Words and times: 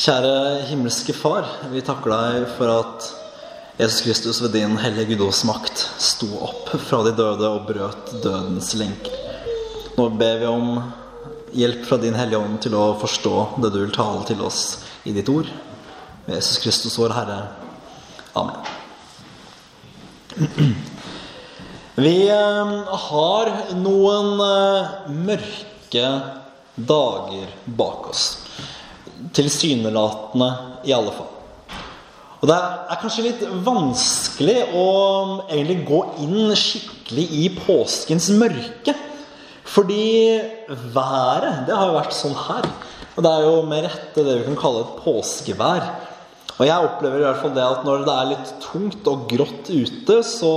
Kjære 0.00 0.62
himmelske 0.64 1.12
Far, 1.12 1.44
vi 1.68 1.82
takker 1.84 2.08
deg 2.08 2.44
for 2.56 2.70
at 2.72 3.08
Jesus 3.76 3.98
Kristus 4.06 4.38
ved 4.40 4.54
din 4.56 4.78
hellige 4.80 5.10
guddomsmakt 5.10 5.82
sto 6.00 6.28
opp 6.46 6.70
fra 6.86 7.02
de 7.04 7.12
døde 7.18 7.44
og 7.44 7.66
brøt 7.68 8.14
dødens 8.24 8.70
lenker. 8.80 9.12
Nå 9.98 10.08
ber 10.16 10.40
vi 10.40 10.48
om 10.48 10.70
hjelp 11.52 11.84
fra 11.84 12.00
din 12.00 12.16
hellige 12.16 12.40
ånd 12.40 12.56
til 12.64 12.78
å 12.80 12.96
forstå 13.02 13.34
det 13.60 13.74
du 13.74 13.78
vil 13.82 13.92
tale 13.92 14.24
til 14.30 14.40
oss 14.40 14.62
i 15.04 15.12
ditt 15.12 15.28
ord. 15.28 15.52
Ved 16.24 16.38
Jesus 16.38 16.64
Kristus, 16.64 16.96
vår 16.96 17.12
Herre. 17.18 17.38
Amen. 18.40 18.56
Vi 22.00 22.18
eh, 22.32 22.76
har 23.04 23.56
noen 23.76 24.46
eh, 24.48 25.08
mørke 25.28 26.08
dager 26.88 27.58
bak 27.68 28.14
oss. 28.14 28.30
Tilsynelatende, 29.36 30.50
i 30.88 30.94
alle 30.96 31.12
fall. 31.14 31.28
Og 32.40 32.48
det 32.48 32.56
er 32.56 33.00
kanskje 33.02 33.26
litt 33.26 33.42
vanskelig 33.66 34.62
å 34.72 34.84
egentlig 35.50 35.82
gå 35.88 36.00
inn 36.24 36.54
skikkelig 36.56 37.26
i 37.36 37.48
påskens 37.58 38.30
mørke. 38.32 38.94
Fordi 39.70 40.40
været, 40.94 41.66
det 41.68 41.76
har 41.76 41.90
jo 41.90 41.98
vært 41.98 42.16
sånn 42.16 42.38
her. 42.48 42.64
Og 43.12 43.24
det 43.26 43.30
er 43.30 43.44
jo 43.44 43.58
med 43.68 43.84
rette 43.84 44.24
det 44.24 44.38
vi 44.38 44.46
kan 44.48 44.58
kalle 44.58 44.86
et 44.86 45.02
påskevær. 45.04 45.90
Og 46.56 46.66
jeg 46.68 46.86
opplever 46.88 47.20
i 47.20 47.26
hvert 47.26 47.42
fall 47.42 47.54
det 47.56 47.66
at 47.66 47.84
når 47.86 48.06
det 48.06 48.14
er 48.14 48.30
litt 48.32 48.54
tungt 48.64 49.10
og 49.10 49.28
grått 49.30 49.68
ute, 49.68 50.16
så 50.24 50.54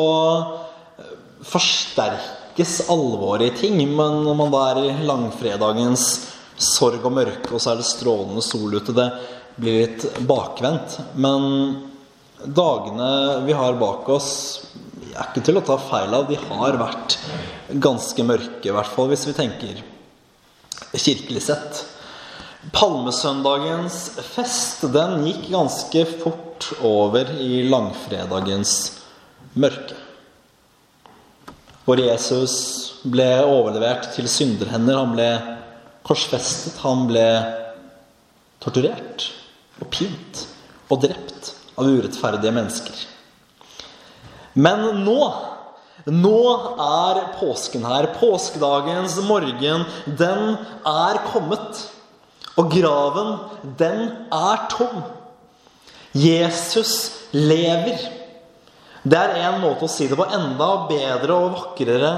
forsterkes 1.47 2.77
alvoret 2.91 3.51
i 3.51 3.57
ting. 3.59 3.77
Men 3.91 4.23
når 4.23 4.39
man 4.39 4.55
da 4.55 4.63
er 4.71 4.81
i 4.85 5.07
langfredagens 5.07 6.07
sorg 6.57 7.05
og 7.05 7.15
mørke, 7.15 7.49
og 7.51 7.61
så 7.61 7.73
er 7.73 7.81
det 7.81 7.87
strålende 7.87 8.43
sol 8.45 8.73
ute, 8.75 8.93
det 8.95 9.09
blir 9.55 9.79
litt 9.83 10.05
bakvendt. 10.27 10.99
Men 11.15 11.47
dagene 12.43 13.43
vi 13.47 13.55
har 13.57 13.79
bak 13.79 14.09
oss, 14.13 14.29
er 15.13 15.29
ikke 15.29 15.45
til 15.45 15.59
å 15.59 15.65
ta 15.65 15.77
feil 15.77 16.13
av. 16.15 16.27
De 16.29 16.37
har 16.39 16.77
vært 16.79 17.17
ganske 17.81 18.25
mørke, 18.25 18.65
i 18.67 18.73
hvert 18.73 18.93
fall 18.93 19.11
hvis 19.11 19.27
vi 19.29 19.37
tenker 19.37 19.81
kirkelig 20.93 21.43
sett. 21.47 21.83
Palmesøndagens 22.73 24.13
fest 24.23 24.85
den 24.93 25.25
gikk 25.27 25.49
ganske 25.51 26.05
fort 26.21 26.69
over 26.85 27.33
i 27.41 27.65
langfredagens 27.67 28.77
mørke. 29.59 29.97
Hvor 31.83 31.99
Jesus 31.99 32.55
ble 33.03 33.27
overlevert 33.43 34.13
til 34.15 34.29
synderhender. 34.31 35.01
Han 35.01 35.17
ble 35.17 35.27
korsfestet. 36.07 36.79
Han 36.83 37.07
ble 37.09 37.27
torturert 38.63 39.29
og 39.81 39.89
pint 39.93 40.45
og 40.91 41.01
drept 41.03 41.53
av 41.79 41.89
urettferdige 41.89 42.53
mennesker. 42.55 43.01
Men 44.53 45.03
nå 45.03 45.19
nå 46.03 46.39
er 46.83 47.19
påsken 47.39 47.85
her. 47.87 48.09
Påskedagens 48.19 49.15
morgen, 49.23 49.85
den 50.05 50.57
er 50.83 51.19
kommet. 51.31 51.85
Og 52.59 52.69
graven, 52.69 53.37
den 53.79 54.09
er 54.27 54.65
tom. 54.73 55.05
Jesus 56.13 57.23
lever. 57.31 58.03
Det 59.03 59.19
er 59.19 59.39
en 59.47 59.61
måte 59.63 59.87
å 59.87 59.91
si 59.91 60.07
det 60.07 60.19
på 60.19 60.27
enda 60.27 60.69
bedre 60.91 61.39
og 61.39 61.55
vakrere. 61.55 62.13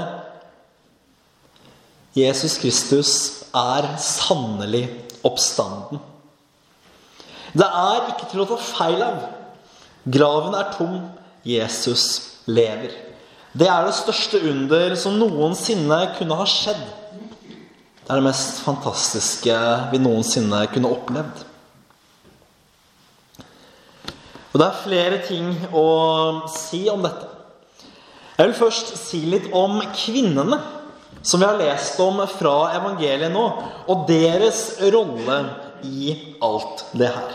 Jesus 2.16 2.58
Kristus 2.58 3.12
er 3.56 3.88
sannelig 4.02 4.84
oppstanden. 5.26 6.00
Det 7.56 7.66
er 7.66 8.10
ikke 8.12 8.28
til 8.30 8.42
å 8.44 8.48
ta 8.50 8.58
feil 8.60 9.02
av. 9.04 9.24
Graven 10.04 10.56
er 10.58 10.72
tom. 10.76 10.96
Jesus 11.46 12.42
lever. 12.50 12.92
Det 13.56 13.68
er 13.70 13.86
det 13.86 13.94
største 13.96 14.40
under 14.50 14.96
som 14.98 15.16
noensinne 15.16 16.00
kunne 16.18 16.36
ha 16.36 16.46
skjedd. 16.50 16.82
Det 18.02 18.10
er 18.10 18.20
det 18.20 18.26
mest 18.26 18.60
fantastiske 18.66 19.54
vi 19.92 20.00
noensinne 20.02 20.64
kunne 20.74 20.90
opplevd. 20.92 21.44
Og 24.52 24.60
Det 24.60 24.66
er 24.66 24.82
flere 24.82 25.16
ting 25.26 25.48
å 25.76 25.86
si 26.48 26.86
om 26.88 27.02
dette. 27.04 27.28
Jeg 28.36 28.50
vil 28.50 28.58
først 28.58 28.92
si 29.00 29.22
litt 29.28 29.48
om 29.56 29.78
kvinnene 29.96 30.58
som 31.22 31.40
vi 31.40 31.48
har 31.48 31.58
lest 31.60 31.98
om 32.02 32.20
fra 32.30 32.56
evangeliet 32.76 33.32
nå, 33.32 33.46
og 33.88 34.06
deres 34.08 34.76
rolle 34.92 35.40
i 35.86 36.14
alt 36.44 36.86
det 36.96 37.10
her. 37.14 37.34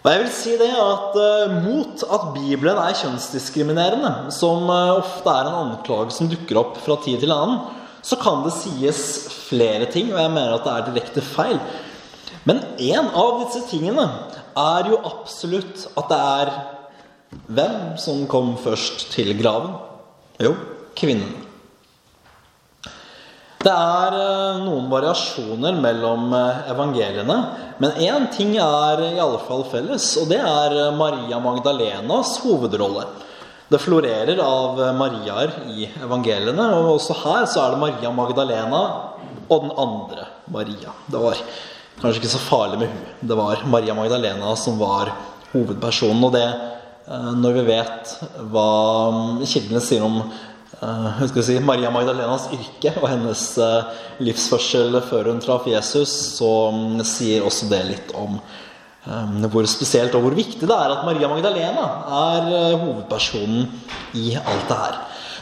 Og 0.00 0.08
jeg 0.08 0.20
vil 0.22 0.30
si 0.32 0.52
det 0.56 0.70
at 0.72 1.16
uh, 1.20 1.58
Mot 1.60 2.02
at 2.08 2.30
Bibelen 2.32 2.78
er 2.80 2.96
kjønnsdiskriminerende, 2.96 4.32
som 4.32 4.64
uh, 4.70 4.96
ofte 4.96 5.28
er 5.28 5.50
en 5.50 5.58
anklage 5.74 6.16
som 6.16 6.30
dukker 6.30 6.60
opp 6.62 6.80
fra 6.80 6.96
tid 7.04 7.20
til 7.20 7.34
annen, 7.34 7.60
så 8.00 8.16
kan 8.16 8.40
det 8.46 8.54
sies 8.56 9.02
flere 9.50 9.90
ting, 9.92 10.08
og 10.14 10.22
jeg 10.22 10.32
mener 10.32 10.56
at 10.56 10.64
det 10.64 10.72
er 10.72 10.86
direkte 10.88 11.24
feil. 11.24 11.60
Men 12.48 12.62
en 12.80 13.10
av 13.12 13.42
disse 13.42 13.60
tingene 13.68 14.06
er 14.56 14.88
jo 14.88 15.02
absolutt 15.04 15.84
at 16.00 16.08
det 16.08 16.20
er 16.40 16.54
hvem 17.52 17.98
som 18.00 18.24
kom 18.30 18.54
først 18.58 19.10
til 19.12 19.34
graven? 19.38 19.76
Jo, 20.40 20.54
kvinnen. 20.96 21.39
Det 23.60 23.68
er 23.68 24.14
eh, 24.16 24.60
noen 24.64 24.86
variasjoner 24.88 25.74
mellom 25.84 26.30
eh, 26.32 26.60
evangeliene, 26.72 27.34
men 27.76 27.98
én 28.00 28.24
ting 28.32 28.54
er 28.56 29.02
i 29.04 29.18
alle 29.20 29.40
fall 29.44 29.66
felles, 29.68 30.06
og 30.16 30.30
det 30.30 30.38
er 30.40 30.76
eh, 30.78 30.94
Maria 30.96 31.36
Magdalenas 31.44 32.38
hovedrolle. 32.40 33.04
Det 33.68 33.82
florerer 33.84 34.40
av 34.40 34.80
Mariaer 34.96 35.52
i 35.74 35.90
evangeliene, 36.00 36.70
og 36.78 36.94
også 36.94 37.18
her 37.20 37.44
så 37.52 37.66
er 37.66 37.74
det 37.74 37.82
Maria 37.84 38.14
Magdalena 38.16 38.82
og 39.52 39.66
den 39.66 39.76
andre 39.84 40.24
Maria. 40.48 40.96
Det 41.12 41.20
var 41.20 41.44
kanskje 42.00 42.16
ikke 42.22 42.32
så 42.32 42.40
farlig 42.40 42.80
med 42.80 42.94
hun. 42.94 43.06
Det 43.28 43.40
var 43.44 43.68
Maria 43.68 43.94
Magdalena 43.98 44.56
som 44.56 44.80
var 44.80 45.12
hovedpersonen. 45.52 46.24
Og 46.24 46.32
det, 46.34 46.48
når 47.44 47.60
vi 47.60 47.68
vet 47.68 48.16
hva 48.50 48.70
mm, 49.14 49.44
kildene 49.44 49.84
sier 49.84 50.08
om 50.08 50.22
si, 51.44 51.58
Maria 51.60 51.90
Magdalenas 51.92 52.48
yrke 52.56 52.94
og 53.02 53.08
hennes 53.10 53.44
uh, 53.60 53.90
livsførsel 54.22 54.96
før 55.10 55.28
hun 55.32 55.42
traff 55.44 55.68
Jesus, 55.68 56.12
så 56.38 56.50
um, 56.72 56.98
sier 57.04 57.44
også 57.44 57.68
det 57.68 57.82
litt 57.88 58.14
om 58.16 58.38
um, 58.40 59.36
hvor 59.52 59.68
spesielt 59.68 60.16
og 60.16 60.24
hvor 60.24 60.36
viktig 60.38 60.64
det 60.64 60.76
er 60.76 60.96
at 60.96 61.04
Maria 61.04 61.28
Magdalena 61.28 61.86
er 62.22 62.80
hovedpersonen 62.80 63.68
i 64.16 64.32
alt 64.40 64.68
det 64.70 64.80
her. 64.80 65.00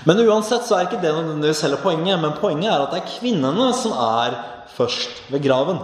Men 0.09 0.23
uansett 0.25 0.67
så 0.67 0.77
er 0.77 0.87
ikke 0.87 1.01
det 1.03 1.11
nødvendigvis 1.13 1.65
heller 1.67 1.83
poenget. 1.83 2.21
Men 2.23 2.37
poenget 2.41 2.71
er 2.73 2.85
at 2.85 2.95
det 2.95 3.03
er 3.03 3.11
kvinnene 3.19 3.73
som 3.77 3.93
er 3.93 4.39
først 4.77 5.25
ved 5.33 5.43
graven. 5.45 5.83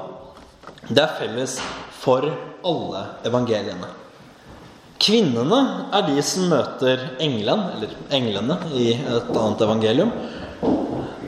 Det 0.88 1.02
er 1.02 1.18
felles 1.18 1.58
for 2.02 2.26
alle 2.64 3.04
evangeliene. 3.26 3.90
Kvinnene 5.04 5.58
er 5.92 6.06
de 6.06 6.22
som 6.24 6.46
møter 6.48 7.02
engelen, 7.20 7.60
eller 7.74 7.90
englene 8.16 8.56
i 8.72 8.94
et 8.96 9.26
annet 9.36 9.64
evangelium. 9.66 10.12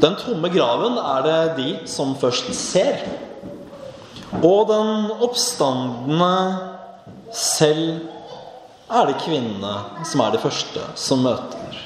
Den 0.01 0.17
tomme 0.17 0.49
graven 0.53 0.97
er 1.01 1.27
det 1.27 1.41
de 1.59 1.69
som 1.91 2.15
først 2.17 2.49
ser. 2.57 3.05
Og 4.41 4.69
den 4.71 5.11
oppstandende 5.27 6.33
selv 7.37 8.01
er 8.87 9.11
det 9.11 9.21
kvinnene 9.27 9.75
som 10.09 10.25
er 10.25 10.33
de 10.33 10.41
første 10.41 10.89
som 10.97 11.25
møter. 11.27 11.77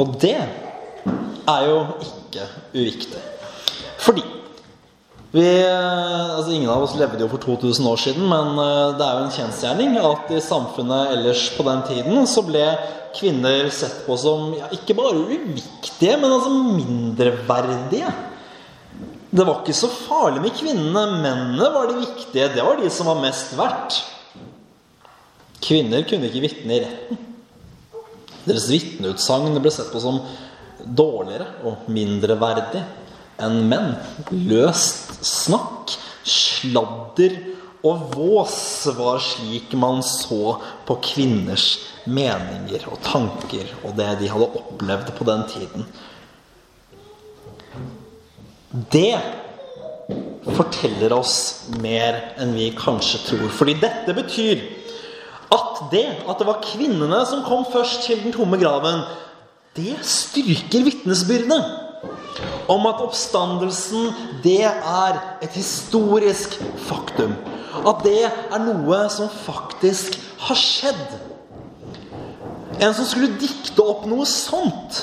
Og 0.00 0.16
det 0.22 0.38
er 0.38 1.68
jo 1.68 1.78
ikke 2.00 2.48
uviktig. 2.72 3.22
Fordi 4.00 4.24
vi, 5.30 5.44
altså 5.68 6.54
Ingen 6.54 6.70
av 6.72 6.86
oss 6.86 6.94
levde 6.96 7.20
jo 7.20 7.28
for 7.28 7.42
2000 7.42 7.88
år 7.90 8.00
siden, 8.00 8.24
men 8.30 8.54
eh, 8.62 8.94
det 8.96 9.04
er 9.04 9.18
jo 9.18 9.24
en 9.26 9.34
kjensgjerning 9.34 9.98
at 10.00 10.30
i 10.32 10.40
samfunnet 10.40 11.12
ellers 11.18 11.42
på 11.52 11.66
den 11.66 11.82
tiden 11.90 12.22
så 12.30 12.44
ble 12.46 12.64
kvinner 13.18 13.68
sett 13.74 14.06
på 14.06 14.16
som 14.20 14.54
ja, 14.56 14.70
ikke 14.72 14.96
bare 14.96 15.20
uviktige, 15.28 16.16
men 16.16 16.32
altså 16.32 16.52
mindreverdige. 16.54 18.12
Det 19.28 19.44
var 19.44 19.60
ikke 19.60 19.76
så 19.76 19.90
farlig 19.92 20.40
med 20.46 20.54
kvinnene. 20.56 21.20
Mennene 21.20 21.66
var 21.74 21.90
de 21.90 21.98
viktige. 22.00 22.48
Det 22.54 22.64
var 22.64 22.78
de 22.80 22.88
som 22.92 23.10
var 23.10 23.20
mest 23.20 23.52
verdt. 23.58 23.98
Kvinner 25.60 26.06
kunne 26.08 26.30
ikke 26.30 26.44
vitne 26.46 26.78
i 26.78 26.80
retten. 26.86 27.20
Deres 28.48 28.70
vitneutsagn 28.72 29.60
ble 29.60 29.72
sett 29.74 29.92
på 29.92 30.00
som 30.00 30.22
dårligere 30.80 31.50
og 31.68 31.90
mindreverdig 31.92 32.86
enn 33.42 33.62
menn. 33.70 33.94
Løst 34.30 35.18
snakk, 35.26 35.94
sladder 36.28 37.38
og 37.86 38.10
vås 38.16 38.88
var 38.98 39.20
slik 39.22 39.72
man 39.78 40.02
så 40.02 40.58
på 40.86 40.98
kvinners 41.04 41.78
meninger 42.08 42.88
og 42.90 42.98
tanker 43.06 43.70
og 43.84 43.94
det 43.98 44.10
de 44.22 44.30
hadde 44.32 44.50
opplevd 44.60 45.12
på 45.16 45.26
den 45.28 45.44
tiden. 45.52 45.86
Det 48.92 49.14
forteller 50.56 51.12
oss 51.16 51.68
mer 51.80 52.18
enn 52.40 52.54
vi 52.56 52.70
kanskje 52.76 53.22
tror. 53.26 53.48
Fordi 53.52 53.76
dette 53.80 54.14
betyr 54.16 54.64
at 55.54 55.82
det 55.92 56.06
at 56.28 56.40
det 56.40 56.48
var 56.48 56.64
kvinnene 56.64 57.22
som 57.28 57.44
kom 57.46 57.64
først 57.72 58.04
til 58.08 58.20
den 58.24 58.34
tomme 58.34 58.58
graven, 58.60 59.04
det 59.76 59.94
styrker 60.04 60.84
vitnesbyrdet 60.88 61.87
om 62.68 62.86
at 62.90 63.00
oppstandelsen, 63.02 64.10
det 64.44 64.66
er 64.68 65.20
et 65.44 65.54
historisk 65.56 66.58
faktum. 66.88 67.34
At 67.86 68.02
det 68.04 68.26
er 68.28 68.60
noe 68.64 69.04
som 69.12 69.30
faktisk 69.32 70.18
har 70.44 70.58
skjedd. 70.58 71.16
En 72.78 72.94
som 72.94 73.06
skulle 73.08 73.38
dikte 73.40 73.82
opp 73.82 74.04
noe 74.10 74.26
sånt. 74.28 75.00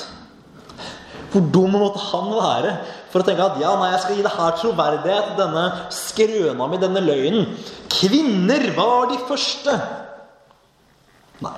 Hvor 1.32 1.42
dum 1.52 1.74
måtte 1.74 2.00
han 2.12 2.30
være 2.32 2.76
for 3.10 3.20
å 3.20 3.26
tenke 3.26 3.44
at 3.44 3.58
ja, 3.60 3.74
nei, 3.80 3.90
jeg 3.92 4.02
skal 4.04 4.16
gi 4.18 4.24
det 4.24 4.34
her 4.36 4.56
troverdighet, 4.60 5.28
denne 5.38 5.64
skrøna 5.94 6.68
mi, 6.70 6.80
denne 6.80 7.02
løgnen. 7.02 7.50
Kvinner 7.92 8.70
var 8.76 9.10
de 9.10 9.18
første. 9.28 9.76
Nei. 11.44 11.56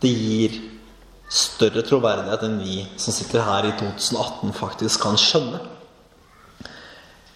Det 0.00 0.10
gir 0.10 0.60
større 1.60 1.84
troverdighet 1.84 2.46
enn 2.46 2.56
vi 2.62 2.80
som 2.96 3.12
sitter 3.12 3.44
her 3.44 3.68
i 3.68 3.74
2018, 3.76 4.54
faktisk 4.56 5.04
kan 5.04 5.18
skjønne. 5.20 5.60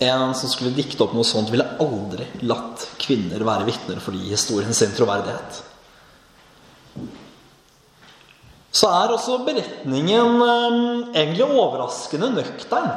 En 0.04 0.32
som 0.36 0.50
skulle 0.50 0.74
dikte 0.74 1.04
opp 1.04 1.12
noe 1.14 1.26
sånt, 1.28 1.52
ville 1.52 1.76
aldri 1.80 2.26
latt 2.48 2.88
kvinner 3.00 3.44
være 3.46 3.68
vitner 3.68 4.00
fordi 4.02 4.24
historien 4.32 4.74
sin 4.76 4.94
troverdighet. 4.96 5.60
Så 8.74 8.88
er 8.90 9.12
også 9.14 9.38
beretningen 9.46 10.40
eh, 10.42 10.78
egentlig 11.20 11.46
overraskende 11.46 12.32
nøktern. 12.34 12.90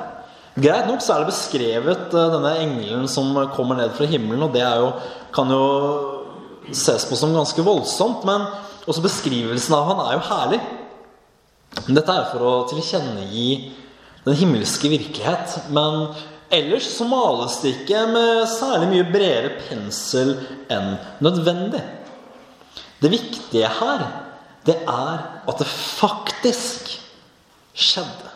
Greit 0.57 0.87
nok 0.89 1.03
så 1.05 1.13
er 1.13 1.21
det 1.21 1.29
beskrevet 1.29 2.15
uh, 2.17 2.31
denne 2.33 2.55
engelen 2.63 3.03
som 3.11 3.29
kommer 3.53 3.77
ned 3.77 3.91
fra 3.93 4.07
himmelen, 4.09 4.47
og 4.47 4.55
det 4.55 4.63
jo, 4.65 4.87
kan 5.35 5.51
jo 5.53 5.67
ses 6.73 7.05
på 7.05 7.19
som 7.19 7.35
ganske 7.35 7.61
voldsomt, 7.61 8.25
men 8.25 8.47
også 8.89 9.03
beskrivelsen 9.05 9.75
av 9.77 9.85
han 9.91 10.01
er 10.07 10.15
jo 10.15 10.23
herlig. 10.31 10.61
Dette 11.85 12.13
er 12.13 12.29
for 12.31 12.43
å 12.43 12.53
tilkjennegi 12.71 13.49
den 14.25 14.37
himmelske 14.39 14.89
virkelighet. 14.91 15.69
Men 15.75 16.09
ellers 16.53 16.89
så 16.97 17.07
males 17.07 17.59
det 17.63 17.75
ikke 17.75 18.05
med 18.11 18.45
særlig 18.51 18.89
mye 18.91 19.09
bredere 19.11 19.53
pensel 19.67 20.35
enn 20.73 20.95
nødvendig. 21.23 21.83
Det 22.97 23.11
viktige 23.13 23.69
her, 23.79 24.07
det 24.65 24.79
er 24.81 25.27
at 25.47 25.61
det 25.61 25.67
faktisk 25.69 26.97
skjedde. 27.77 28.33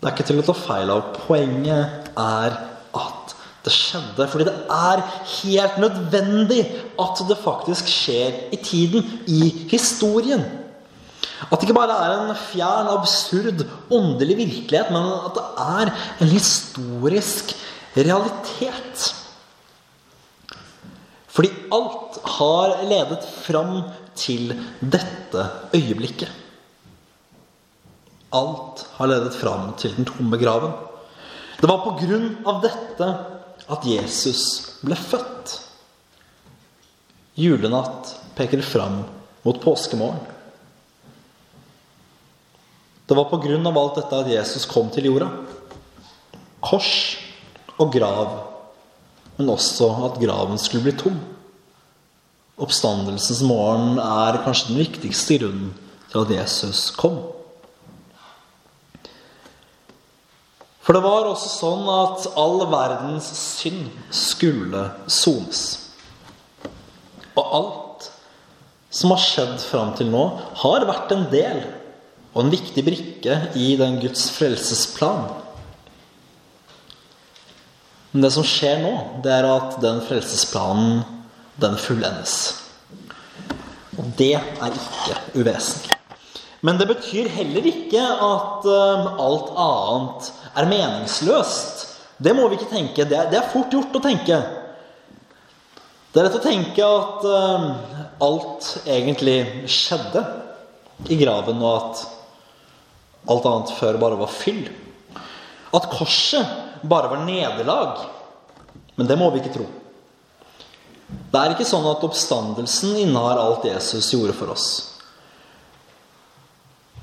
Det 0.00 0.08
er 0.08 0.14
ikke 0.14 0.28
til 0.30 0.40
å 0.40 0.46
ta 0.48 0.56
feil 0.56 0.90
av. 0.94 1.10
Poenget 1.26 2.14
er 2.16 2.56
at 2.96 3.34
det 3.66 3.72
skjedde. 3.74 4.24
Fordi 4.32 4.46
det 4.48 4.54
er 4.72 5.02
helt 5.34 5.76
nødvendig 5.82 6.62
at 7.04 7.20
det 7.28 7.36
faktisk 7.44 7.90
skjer 7.92 8.48
i 8.56 8.58
tiden, 8.64 9.04
i 9.28 9.68
historien. 9.68 10.46
At 11.48 11.56
det 11.56 11.68
ikke 11.68 11.78
bare 11.78 11.96
er 12.04 12.14
en 12.16 12.34
fjern, 12.36 12.90
absurd, 12.92 13.64
åndelig 13.90 14.36
virkelighet, 14.42 14.90
men 14.92 15.08
at 15.08 15.38
det 15.38 15.46
er 15.64 15.92
en 16.20 16.32
historisk 16.34 17.54
realitet. 17.96 19.06
Fordi 21.30 21.50
alt 21.72 22.20
har 22.36 22.76
ledet 22.90 23.24
fram 23.46 23.80
til 24.18 24.52
dette 24.82 25.46
øyeblikket. 25.74 26.28
Alt 28.36 28.84
har 28.98 29.10
ledet 29.10 29.34
fram 29.34 29.72
til 29.80 29.94
den 29.96 30.06
tomme 30.06 30.38
graven. 30.38 30.74
Det 31.60 31.68
var 31.68 31.82
på 31.84 31.96
grunn 32.02 32.28
av 32.48 32.60
dette 32.64 33.08
at 33.70 33.86
Jesus 33.86 34.42
ble 34.84 34.98
født. 34.98 35.56
Julenatt 37.40 38.14
peker 38.38 38.62
fram 38.64 39.02
mot 39.44 39.58
påskemorgen. 39.62 40.29
Det 43.10 43.16
var 43.18 43.66
av 43.66 43.78
alt 43.78 43.96
dette 43.98 44.18
at 44.22 44.28
Jesus 44.30 44.68
kom 44.70 44.86
til 44.94 45.08
jorda. 45.08 45.26
Kors 46.62 47.18
og 47.82 47.88
grav, 47.90 48.36
men 49.34 49.50
også 49.50 49.88
at 50.06 50.20
graven 50.22 50.60
skulle 50.62 50.84
bli 50.84 50.92
tom. 50.94 51.16
Oppstandelsens 52.62 53.40
morgen 53.42 53.98
er 53.98 54.38
kanskje 54.44 54.68
den 54.68 54.78
viktigste 54.78 55.40
grunnen 55.40 55.72
til 56.12 56.22
at 56.22 56.30
Jesus 56.36 56.84
kom. 56.94 57.18
For 60.86 60.94
det 60.94 61.02
var 61.02 61.26
også 61.32 61.50
sånn 61.50 61.90
at 61.90 62.30
all 62.38 62.62
verdens 62.70 63.26
synd 63.40 63.90
skulle 64.14 64.86
sones. 65.10 65.64
Og 67.34 67.42
alt 67.42 68.08
som 68.94 69.10
har 69.16 69.26
skjedd 69.26 69.58
fram 69.66 69.96
til 69.98 70.14
nå, 70.14 70.24
har 70.62 70.86
vært 70.86 71.18
en 71.18 71.26
del 71.34 71.64
og 72.30 72.44
en 72.44 72.52
viktig 72.52 72.84
brikke 72.86 73.36
i 73.58 73.72
den 73.78 73.98
Guds 74.02 74.28
frelsesplan. 74.36 75.28
Men 78.10 78.26
det 78.26 78.32
som 78.34 78.46
skjer 78.46 78.82
nå, 78.82 78.92
det 79.24 79.32
er 79.34 79.46
at 79.46 79.78
den 79.82 80.00
frelsesplanen, 80.06 81.02
den 81.62 81.76
fullendes. 81.78 82.36
Og 83.98 84.06
det 84.18 84.34
er 84.38 84.70
ikke 84.70 85.18
uvesentlig. 85.38 85.96
Men 86.60 86.76
det 86.76 86.90
betyr 86.90 87.30
heller 87.32 87.66
ikke 87.70 88.02
at 88.02 88.66
uh, 88.68 89.12
alt 89.22 89.52
annet 89.56 90.30
er 90.60 90.68
meningsløst. 90.68 91.86
Det 92.20 92.34
må 92.36 92.48
vi 92.48 92.58
ikke 92.58 92.72
tenke. 92.72 93.06
Det 93.08 93.16
er, 93.16 93.30
det 93.32 93.38
er 93.40 93.52
fort 93.52 93.72
gjort 93.72 93.96
å 93.96 94.02
tenke. 94.04 94.40
Det 96.10 96.20
er 96.20 96.26
lett 96.26 96.36
å 96.36 96.44
tenke 96.44 96.84
at 96.84 97.24
uh, 97.24 97.68
alt 98.20 98.70
egentlig 98.84 99.38
skjedde 99.70 100.24
i 101.08 101.16
graven, 101.16 101.62
og 101.64 101.76
at 101.78 102.02
alt 103.28 103.48
annet 103.48 103.74
før 103.76 103.98
bare 104.00 104.18
var 104.20 104.32
fyll. 104.32 104.64
At 105.76 105.90
korset 105.92 106.46
bare 106.82 107.10
var 107.12 107.24
nederlag. 107.26 108.06
Men 108.96 109.08
det 109.08 109.18
må 109.18 109.30
vi 109.30 109.42
ikke 109.42 109.54
tro. 109.54 109.66
Det 111.30 111.40
er 111.40 111.54
ikke 111.54 111.66
sånn 111.66 111.86
at 111.90 112.04
oppstandelsen 112.06 112.94
innehar 113.02 113.40
alt 113.40 113.66
Jesus 113.66 114.12
gjorde 114.14 114.34
for 114.36 114.54
oss. 114.54 114.68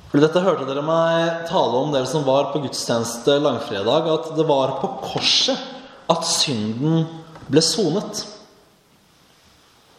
For 0.07 0.23
dette 0.23 0.41
hørte 0.43 0.67
dere 0.67 0.83
meg 0.85 1.47
tale 1.49 1.81
om 1.81 1.91
dere 1.91 2.07
som 2.07 2.23
var 2.27 2.53
på 2.53 2.61
gudstjeneste 2.63 3.35
langfredag, 3.43 4.07
at 4.07 4.31
det 4.37 4.45
var 4.47 4.77
på 4.81 4.89
korset 5.03 5.59
at 6.07 6.23
synden 6.27 7.03
ble 7.51 7.63
sonet. 7.63 8.23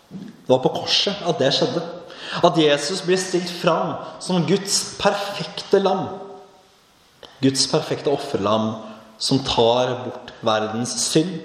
Det 0.08 0.48
var 0.48 0.62
på 0.64 0.72
korset 0.78 1.20
at 1.28 1.40
det 1.40 1.52
skjedde. 1.52 1.84
At 2.42 2.58
Jesus 2.60 3.02
blir 3.06 3.18
stilt 3.20 3.50
fram 3.50 3.96
som 4.20 4.46
Guds 4.46 4.96
perfekte 5.00 5.80
lam. 5.82 6.08
Guds 7.40 7.66
perfekte 7.70 8.10
offerlam 8.10 8.74
som 9.18 9.42
tar 9.46 9.94
bort 10.04 10.32
verdens 10.44 10.94
synd. 11.08 11.40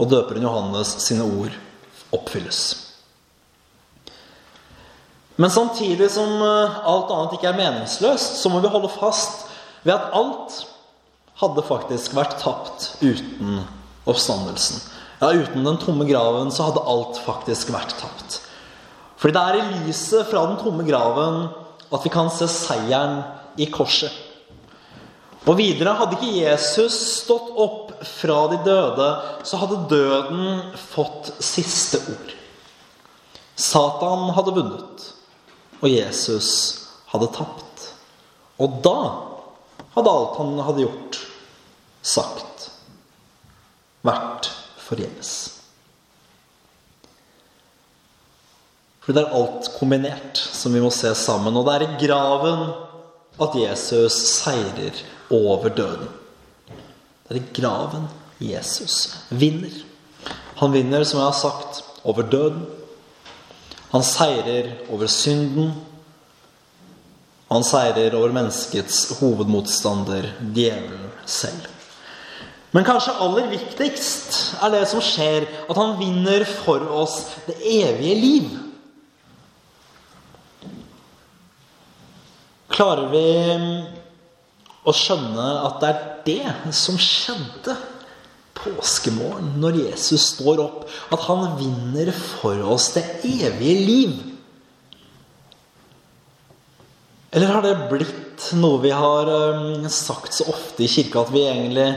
Og 0.00 0.10
døperen 0.10 0.46
Johannes 0.46 0.96
sine 1.04 1.26
ord 1.26 1.54
oppfylles. 2.12 2.62
Men 5.36 5.50
samtidig 5.50 6.10
som 6.12 6.28
eh, 6.42 6.80
alt 6.88 7.10
annet 7.12 7.36
ikke 7.36 7.48
er 7.50 7.58
meningsløst, 7.58 8.40
så 8.42 8.50
må 8.52 8.60
vi 8.60 8.70
holde 8.72 8.90
fast 8.92 9.46
ved 9.82 9.94
at 9.94 10.12
alt 10.16 10.58
hadde 11.40 11.64
faktisk 11.66 12.14
vært 12.14 12.36
tapt 12.42 12.92
uten 13.02 13.62
oppstandelsen. 14.06 14.82
Ja, 15.22 15.32
Uten 15.32 15.64
den 15.64 15.78
tomme 15.78 16.06
graven 16.08 16.50
så 16.52 16.68
hadde 16.68 16.82
alt 16.86 17.20
faktisk 17.24 17.70
vært 17.72 17.94
tapt. 18.00 18.40
Fordi 19.22 19.36
det 19.36 19.42
er 19.46 19.56
i 19.60 19.80
lyset 19.86 20.26
fra 20.26 20.42
den 20.48 20.58
tomme 20.58 20.82
graven 20.82 21.44
at 21.94 22.02
vi 22.02 22.10
kan 22.10 22.30
se 22.34 22.48
seieren 22.50 23.20
i 23.60 23.68
korset. 23.70 24.10
Og 25.46 25.56
videre, 25.58 25.94
hadde 25.98 26.16
ikke 26.18 26.42
Jesus 26.42 26.96
stått 27.22 27.50
opp 27.58 27.92
fra 28.06 28.44
de 28.50 28.58
døde, 28.66 29.08
så 29.46 29.58
hadde 29.62 29.80
døden 29.90 30.60
fått 30.90 31.32
siste 31.42 32.02
ord. 32.10 32.34
Satan 33.58 34.30
hadde 34.34 34.54
vunnet, 34.58 35.06
og 35.78 35.90
Jesus 35.90 36.50
hadde 37.10 37.30
tapt. 37.34 37.88
Og 38.62 38.78
da 38.82 38.98
hadde 39.96 40.14
alt 40.18 40.38
han 40.38 40.54
hadde 40.66 40.86
gjort, 40.86 41.18
sagt, 42.02 42.70
vært 44.06 44.50
forgjeves. 44.82 45.61
For 49.02 49.14
det 49.14 49.24
er 49.24 49.34
alt 49.34 49.70
kombinert 49.78 50.38
som 50.38 50.74
vi 50.74 50.82
må 50.82 50.90
se 50.94 51.10
sammen. 51.18 51.56
Og 51.58 51.66
det 51.66 51.74
er 51.74 51.86
i 51.86 52.06
graven 52.06 52.68
at 53.42 53.56
Jesus 53.58 54.18
seirer 54.38 55.00
over 55.32 55.72
døden. 55.74 56.10
Det 57.26 57.34
er 57.34 57.40
i 57.40 57.56
graven 57.56 58.06
Jesus 58.42 59.08
vinner. 59.30 59.74
Han 60.60 60.74
vinner, 60.74 61.02
som 61.04 61.18
jeg 61.18 61.26
har 61.26 61.38
sagt, 61.38 61.82
over 62.06 62.22
døden. 62.22 62.62
Han 63.90 64.04
seirer 64.06 64.70
over 64.90 65.10
synden. 65.10 65.74
Han 67.50 67.66
seirer 67.66 68.14
over 68.16 68.32
menneskets 68.32 69.18
hovedmotstander, 69.18 70.30
djevelen 70.54 71.10
selv. 71.26 71.66
Men 72.72 72.86
kanskje 72.88 73.18
aller 73.20 73.50
viktigst 73.50 74.38
er 74.64 74.72
det 74.72 74.86
som 74.88 75.02
skjer, 75.04 75.44
at 75.68 75.76
han 75.76 75.98
vinner 75.98 76.46
for 76.48 76.86
oss 77.02 77.18
det 77.44 77.58
evige 77.60 78.14
liv. 78.16 78.46
Klarer 82.72 83.08
vi 83.12 83.26
å 84.82 84.94
skjønne 84.96 85.48
at 85.68 85.80
det 85.82 85.90
er 85.90 86.04
det 86.26 86.74
som 86.76 86.96
skjedde 87.00 87.76
påskemorgen 88.56 89.54
når 89.62 89.80
Jesus 89.84 90.32
står 90.36 90.62
opp? 90.64 90.86
At 91.12 91.26
han 91.28 91.56
vinner 91.60 92.12
for 92.16 92.62
oss 92.72 92.92
det 92.96 93.04
evige 93.28 93.86
liv? 93.86 94.16
Eller 97.32 97.48
har 97.48 97.64
det 97.64 97.76
blitt 97.92 98.50
noe 98.60 98.80
vi 98.82 98.90
har 98.92 99.28
um, 99.28 99.86
sagt 99.88 100.34
så 100.36 100.48
ofte 100.52 100.84
i 100.84 100.90
kirka 100.90 101.22
at 101.22 101.30
vi 101.32 101.46
egentlig 101.46 101.88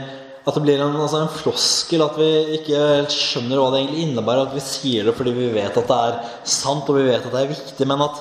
at 0.46 0.54
det 0.54 0.62
blir 0.62 0.78
en, 0.78 0.94
altså 0.94 1.24
en, 1.24 1.32
floskel, 1.40 2.04
at 2.04 2.14
vi 2.20 2.28
ikke 2.60 2.78
helt 2.78 3.10
skjønner 3.10 3.58
hva 3.58 3.72
det 3.72 3.80
egentlig 3.80 4.04
innebærer. 4.04 4.46
At 4.46 4.54
vi 4.54 4.62
sier 4.62 5.08
det 5.08 5.16
fordi 5.18 5.32
vi 5.34 5.48
vet 5.56 5.74
at 5.74 5.88
det 5.90 5.96
er 5.98 6.20
sant 6.46 6.86
og 6.86 7.00
vi 7.00 7.08
vet 7.08 7.24
at 7.24 7.34
det 7.34 7.40
er 7.40 7.50
viktig, 7.50 7.88
men 7.90 8.04
at 8.06 8.20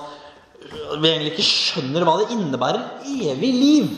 vi 0.66 1.10
egentlig 1.10 1.34
ikke 1.36 1.46
skjønner 1.46 2.06
hva 2.06 2.18
det 2.22 2.34
innebærer 2.36 3.06
evig 3.06 3.52
liv. 3.54 3.94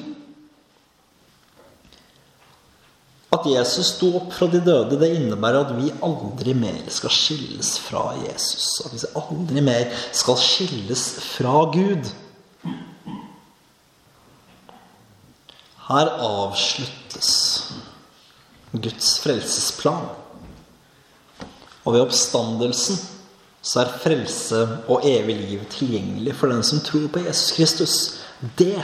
At 3.38 3.46
Jesus 3.50 3.94
sto 3.96 4.14
opp 4.22 4.32
fra 4.36 4.48
de 4.52 4.62
døde, 4.64 5.00
det 5.00 5.10
innebærer 5.18 5.66
at 5.66 5.74
vi 5.76 5.92
aldri 6.06 6.54
mer 6.58 6.88
skal 6.92 7.12
skilles 7.14 7.74
fra 7.84 8.14
Jesus. 8.22 8.70
At 8.86 8.96
vi 8.96 9.02
aldri 9.20 9.64
mer 9.64 9.92
skal 10.16 10.40
skilles 10.40 11.04
fra 11.36 11.66
Gud. 11.74 12.08
Her 15.88 16.14
avsluttes 16.24 17.34
Guds 18.72 19.12
frelsesplan. 19.24 20.10
Og 21.86 21.94
ved 21.94 22.04
oppstandelsen 22.04 23.00
så 23.62 23.82
er 23.82 23.98
frelse 24.04 24.62
og 24.88 25.06
evig 25.08 25.36
liv 25.42 25.66
tilgjengelig 25.72 26.36
for 26.38 26.54
den 26.54 26.64
som 26.64 26.82
tror 26.86 27.08
på 27.12 27.24
Jesus 27.26 27.52
Kristus. 27.58 27.96
Det 28.58 28.78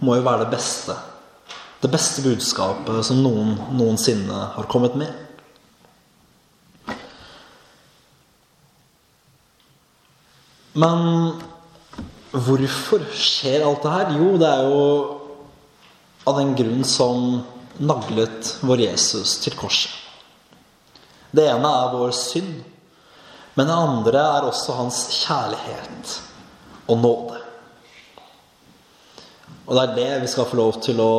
må 0.00 0.16
jo 0.16 0.24
være 0.26 0.44
det 0.46 0.52
beste. 0.54 0.96
Det 1.82 1.90
beste 1.90 2.24
budskapet 2.24 3.04
som 3.06 3.20
noen 3.22 3.54
noensinne 3.78 4.38
har 4.54 4.70
kommet 4.70 4.96
med. 4.98 5.12
Men 10.78 11.38
hvorfor 12.30 13.02
skjer 13.14 13.64
alt 13.66 13.84
det 13.84 13.94
her? 13.94 14.18
Jo, 14.18 14.34
det 14.38 14.50
er 14.50 14.66
jo 14.68 14.82
av 16.28 16.38
den 16.38 16.52
grunn 16.58 16.84
som 16.86 17.40
naglet 17.78 18.58
vår 18.66 18.84
Jesus 18.88 19.38
til 19.42 19.56
korset. 19.58 20.07
Det 21.30 21.44
ene 21.44 21.72
er 21.82 21.92
vår 21.92 22.14
synd, 22.16 22.62
men 23.58 23.68
det 23.68 23.74
andre 23.74 24.22
er 24.38 24.46
også 24.48 24.76
hans 24.78 25.02
kjærlighet 25.18 26.14
og 26.88 27.00
nåde. 27.02 27.40
Og 29.68 29.76
det 29.76 29.82
er 29.82 29.96
det 29.96 30.22
vi 30.22 30.30
skal 30.32 30.46
få 30.48 30.56
lov 30.56 30.78
til 30.80 31.00
å 31.04 31.14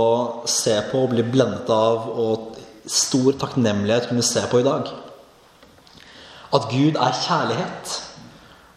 se 0.49 0.73
på 0.89 1.03
og 1.03 1.11
bli 1.11 1.25
blendet 1.27 1.69
av 1.69 2.07
og 2.09 2.55
stor 2.89 3.35
takknemlighet 3.37 4.07
kunne 4.09 4.25
se 4.25 4.41
på 4.49 4.63
i 4.63 4.65
dag. 4.65 4.89
At 6.49 6.65
Gud 6.71 6.97
er 6.97 7.19
kjærlighet, 7.27 7.91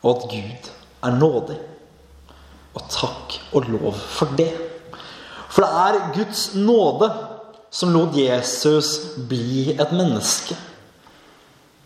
og 0.03 0.11
at 0.11 0.27
Gud 0.35 0.69
er 1.09 1.17
nådig. 1.17 1.57
Og 2.75 2.85
takk 2.93 3.39
og 3.53 3.71
lov 3.73 3.97
for 3.97 4.37
det. 4.37 4.51
For 5.53 5.65
det 5.65 5.71
er 5.87 6.13
Guds 6.17 6.45
nåde 6.57 7.09
som 7.73 7.93
lot 7.95 8.17
Jesus 8.17 9.17
bli 9.29 9.73
et 9.73 9.93
menneske. 9.97 10.57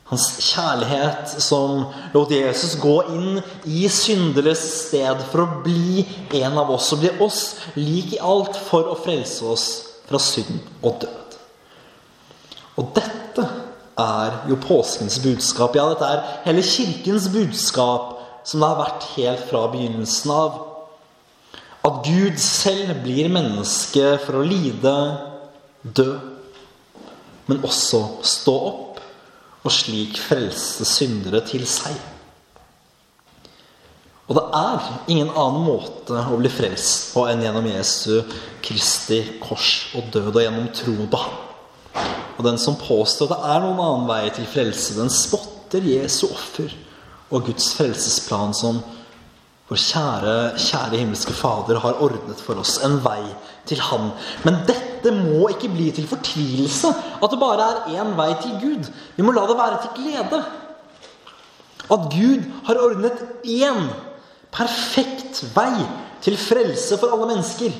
Hans 0.07 0.27
kjærlighet 0.39 1.33
som 1.43 1.89
lot 2.13 2.31
Jesus 2.31 2.77
gå 2.79 2.95
inn 3.11 3.41
i 3.67 3.89
synderes 3.91 4.63
sted 4.87 5.25
for 5.33 5.43
å 5.43 5.63
bli 5.65 6.05
en 6.39 6.55
av 6.63 6.71
oss 6.77 6.93
og 6.95 7.03
bli 7.03 7.11
oss 7.25 7.41
lik 7.75 8.15
i 8.15 8.21
alt 8.23 8.55
for 8.69 8.87
å 8.93 8.99
frelse 9.03 9.43
oss 9.51 9.67
fra 10.07 10.21
synd 10.23 10.61
og 10.87 11.01
død. 11.03 11.35
Og 12.79 12.95
dette 12.95 13.49
er 13.99 14.39
jo 14.47 14.61
påskens 14.63 15.19
budskap. 15.25 15.75
Ja, 15.75 15.89
dette 15.91 16.07
er 16.07 16.25
hele 16.45 16.63
kirkens 16.63 17.27
budskap, 17.33 18.15
som 18.47 18.63
det 18.63 18.71
har 18.71 18.83
vært 18.85 19.11
helt 19.17 19.47
fra 19.51 19.67
begynnelsen 19.73 20.31
av. 20.31 20.63
At 21.87 22.03
Gud 22.07 22.39
selv 22.43 23.03
blir 23.03 23.31
menneske 23.33 24.17
for 24.23 24.39
å 24.39 24.47
lide, 24.47 24.95
dø, 25.83 26.13
men 27.51 27.67
også 27.67 28.05
stå 28.27 28.55
opp 28.71 28.86
og 29.67 29.75
slik 29.75 30.21
frelse 30.23 30.87
syndere 30.87 31.43
til 31.47 31.67
seg. 31.69 31.97
Og 34.27 34.35
det 34.39 34.45
er 34.59 34.87
ingen 35.13 35.31
annen 35.39 35.67
måte 35.67 36.19
å 36.19 36.39
bli 36.39 36.51
frelst 36.51 37.13
på 37.15 37.27
enn 37.31 37.45
gjennom 37.45 37.67
Jesu 37.71 38.25
Kristi 38.65 39.21
kors 39.43 39.93
og 39.99 40.09
død 40.15 40.33
og 40.33 40.43
gjennom 40.43 40.67
troen 40.75 41.11
på 41.11 41.21
ham. 41.23 41.37
Og 42.37 42.43
den 42.45 42.59
som 42.61 42.79
påstår 42.79 43.31
det 43.31 43.39
er 43.39 43.63
noen 43.63 43.81
annen 43.81 44.09
vei 44.11 44.25
til 44.35 44.49
frelse, 44.51 44.97
den 44.99 45.13
spotter 45.13 45.87
Jesu 45.87 46.27
offer 46.29 46.75
og 47.31 47.47
Guds 47.47 47.73
frelsesplan 47.79 48.55
som 48.55 48.83
vår 49.67 49.81
kjære, 49.83 50.35
kjære 50.63 51.01
himmelske 51.01 51.35
Fader 51.35 51.81
har 51.83 52.03
ordnet 52.03 52.43
for 52.43 52.63
oss 52.63 52.77
en 52.87 53.01
vei 53.03 53.23
til 53.67 53.81
Han. 53.83 54.13
Men 54.47 54.61
dette 54.69 54.96
må 55.15 55.49
ikke 55.53 55.71
bli 55.73 55.91
til 55.95 56.09
fortvilelse. 56.09 56.89
At 57.23 57.33
det 57.33 57.41
bare 57.41 57.67
er 57.67 58.01
én 58.03 58.15
vei 58.19 58.33
til 58.43 58.57
Gud. 58.63 58.91
Vi 59.17 59.23
må 59.23 59.35
la 59.35 59.47
det 59.49 59.59
være 59.59 59.81
til 59.83 59.95
glede. 60.01 60.43
At 61.87 62.09
Gud 62.11 62.47
har 62.67 62.83
ordnet 62.83 63.23
én 63.45 63.87
perfekt 64.55 65.45
vei 65.55 65.87
til 66.25 66.39
frelse 66.41 66.99
for 66.99 67.15
alle 67.15 67.29
mennesker. 67.35 67.75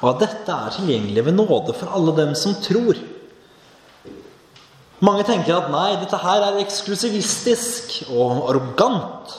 Og 0.00 0.14
at 0.14 0.22
dette 0.24 0.52
er 0.52 0.72
tilgjengelig 0.72 1.24
ved 1.26 1.36
nåde 1.36 1.74
for 1.76 1.92
alle 1.92 2.14
dem 2.16 2.34
som 2.34 2.56
tror. 2.64 2.96
Mange 5.00 5.24
tenker 5.24 5.56
at 5.56 5.70
nei, 5.72 5.96
dette 6.00 6.18
her 6.20 6.44
er 6.44 6.58
eksklusivistisk 6.60 8.02
og 8.12 8.48
arrogant. 8.50 9.36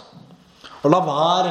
Og 0.82 0.90
la 0.90 1.02
hver, 1.06 1.50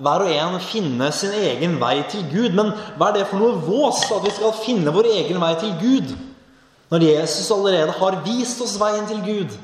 hver 0.00 0.24
og 0.24 0.32
en 0.32 0.60
finne 0.64 1.10
sin 1.12 1.34
egen 1.36 1.78
vei 1.80 2.00
til 2.10 2.24
Gud. 2.32 2.54
Men 2.56 2.72
hva 2.96 3.10
er 3.10 3.20
det 3.20 3.26
for 3.30 3.40
noe 3.40 3.60
vås 3.64 4.06
at 4.10 4.24
vi 4.24 4.32
skal 4.34 4.56
finne 4.64 4.94
vår 4.94 5.10
egen 5.12 5.40
vei 5.42 5.54
til 5.60 5.74
Gud? 5.80 6.14
Når 6.90 7.04
Jesus 7.06 7.50
allerede 7.54 7.94
har 8.00 8.22
vist 8.24 8.62
oss 8.64 8.78
veien 8.80 9.06
til 9.06 9.20
Gud. 9.26 9.58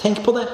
Tenk 0.00 0.22
på 0.24 0.34
det. 0.38 0.46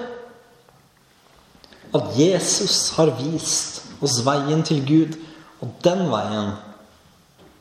At 1.95 2.17
Jesus 2.19 2.91
har 2.97 3.13
vist 3.21 3.85
oss 4.03 4.19
veien 4.27 4.65
til 4.67 4.83
Gud. 4.89 5.21
Og 5.61 5.71
den 5.85 6.09
veien 6.11 6.57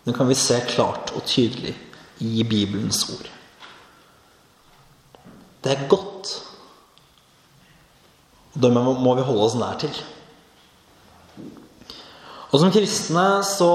den 0.07 0.15
kan 0.15 0.29
vi 0.29 0.35
se 0.39 0.55
klart 0.69 1.11
og 1.19 1.25
tydelig 1.27 1.73
i 2.23 2.43
Bibelens 2.47 3.01
ord. 3.11 3.27
Det 5.63 5.73
er 5.73 5.87
godt 5.91 6.29
det 8.57 8.71
må 8.73 9.13
vi 9.17 9.25
holde 9.25 9.45
oss 9.45 9.57
nær 9.57 9.77
til. 9.81 9.93
Og 12.47 12.61
som 12.61 12.71
kristne 12.71 13.25
så 13.45 13.71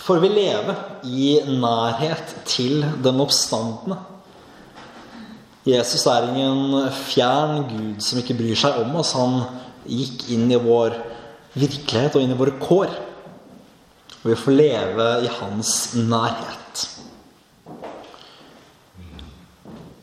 får 0.00 0.20
vi 0.22 0.32
leve 0.32 0.74
i 1.06 1.28
nærhet 1.46 2.34
til 2.48 2.82
den 3.04 3.20
oppstandende. 3.22 3.98
Jesus 5.64 6.04
er 6.10 6.26
ingen 6.28 6.90
fjern 7.06 7.62
Gud 7.68 8.02
som 8.04 8.20
ikke 8.20 8.36
bryr 8.36 8.58
seg 8.58 8.80
om 8.82 8.96
oss. 9.00 9.14
Han 9.16 9.38
gikk 9.88 10.26
inn 10.34 10.50
i 10.52 10.60
vår 10.60 10.96
virkelighet 11.54 12.16
og 12.16 12.24
inn 12.24 12.34
i 12.34 12.40
våre 12.40 12.56
kår. 12.60 12.92
Og 14.22 14.26
vi 14.32 14.40
får 14.40 14.56
leve 14.58 15.08
i 15.24 15.30
hans 15.38 15.72
nærhet. 15.96 16.84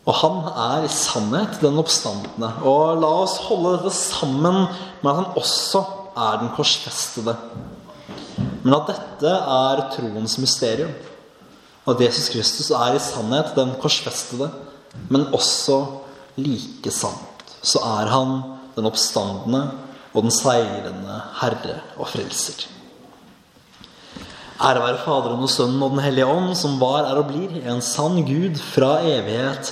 Og 0.10 0.16
han 0.18 0.38
er 0.50 0.86
i 0.86 0.92
sannhet 0.92 1.60
den 1.62 1.78
oppstandende. 1.82 2.50
Og 2.66 2.98
la 3.02 3.12
oss 3.22 3.38
holde 3.46 3.76
dette 3.78 3.94
sammen 3.94 4.64
med 5.02 5.12
at 5.12 5.20
han 5.20 5.38
også 5.38 5.84
er 6.18 6.42
den 6.42 6.52
korsfestede. 6.58 7.36
Men 8.64 8.78
at 8.78 8.90
dette 8.90 9.36
er 9.60 9.84
troens 9.94 10.38
mysterium. 10.42 10.92
At 11.90 12.02
Jesus 12.02 12.30
Kristus 12.34 12.72
er 12.74 12.98
i 12.98 13.02
sannhet 13.02 13.56
den 13.58 13.74
korsfestede, 13.82 14.52
men 15.10 15.30
også 15.34 15.80
like 16.38 16.92
sant. 16.94 17.56
Så 17.62 17.82
er 17.86 18.10
han 18.10 18.38
den 18.76 18.90
oppstandende 18.90 19.64
og 20.12 20.26
den 20.26 20.34
seirende 20.34 21.22
Herre 21.42 21.80
og 21.98 22.10
Frelser. 22.12 22.68
Ære 24.62 24.82
være 24.84 25.00
Faderen 25.02 25.42
og 25.42 25.50
Sønnen 25.50 25.82
og 25.82 25.96
Den 25.96 26.04
hellige 26.06 26.28
ånd, 26.30 26.52
som 26.56 26.76
var, 26.78 27.08
er 27.10 27.18
og 27.18 27.32
blir 27.32 27.56
en 27.66 27.82
sann 27.82 28.20
Gud 28.28 28.60
fra 28.62 29.00
evighet 29.10 29.72